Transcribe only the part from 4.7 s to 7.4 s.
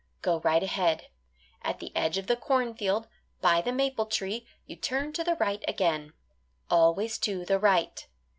turn to the right again always